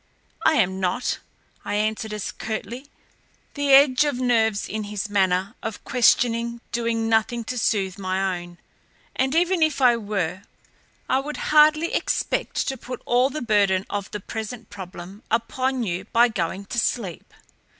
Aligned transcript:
"I 0.43 0.55
am 0.55 0.79
not," 0.79 1.19
I 1.63 1.75
answered 1.75 2.11
as 2.11 2.31
curtly; 2.31 2.87
the 3.53 3.69
edge 3.71 4.03
of 4.03 4.15
nerves 4.19 4.67
in 4.67 4.85
his 4.85 5.11
manner 5.11 5.53
of 5.61 5.83
questioning 5.83 6.59
doing 6.71 7.07
nothing 7.07 7.43
to 7.43 7.55
soothe 7.59 7.99
my 7.99 8.39
own, 8.39 8.57
"and 9.15 9.35
even 9.35 9.61
if 9.61 9.79
I 9.79 9.97
were 9.97 10.41
I 11.07 11.19
would 11.19 11.37
hardly 11.53 11.93
expect 11.93 12.67
to 12.69 12.77
put 12.77 13.03
all 13.05 13.29
the 13.29 13.43
burden 13.43 13.85
of 13.91 14.09
the 14.09 14.19
present 14.19 14.71
problem 14.71 15.21
upon 15.29 15.83
you 15.83 16.05
by 16.05 16.29
going 16.29 16.65
to 16.65 16.79
sleep." 16.79 17.31